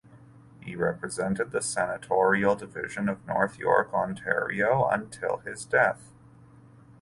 [0.61, 6.09] He represented the senatorial division of North York, Ontario until his death.